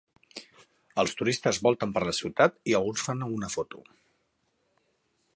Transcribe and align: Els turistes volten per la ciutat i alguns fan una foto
Els 1.01 1.11
turistes 1.17 1.59
volten 1.67 1.93
per 1.97 2.03
la 2.09 2.15
ciutat 2.19 2.57
i 2.71 2.75
alguns 2.79 3.03
fan 3.09 3.21
una 3.35 3.51
foto 3.57 3.85